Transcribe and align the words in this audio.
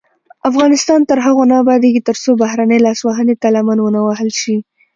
افغانستان 0.49 0.99
تر 1.09 1.17
هغو 1.25 1.43
نه 1.51 1.55
ابادیږي، 1.63 2.01
ترڅو 2.09 2.29
بهرنۍ 2.41 2.79
لاسوهنې 2.85 3.35
ته 3.41 3.47
لمن 3.55 3.77
ونه 3.81 4.01
وهل 4.07 4.29
شي. 4.41 4.55